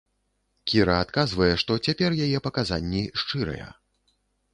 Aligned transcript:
Кіра 0.69 0.95
адказвае, 1.01 1.49
што 1.63 1.77
цяпер 1.87 2.11
яе 2.29 2.39
паказанні 2.47 3.03
шчырыя. 3.25 3.67